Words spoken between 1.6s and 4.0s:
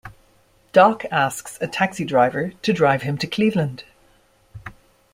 a taxi driver to drive him to Cleveland.